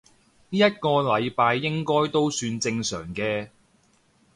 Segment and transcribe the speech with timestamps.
[0.49, 3.49] 一個禮拜應該都算正常嘅